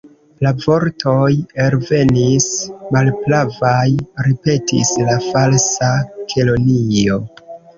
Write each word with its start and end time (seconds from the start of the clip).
"La 0.45 0.51
vortoj 0.61 1.27
elvenis 1.65 2.47
malpravaj," 2.97 3.83
ripetis 4.31 4.95
la 5.11 5.19
Falsa 5.29 5.93
Kelonio. 6.33 7.21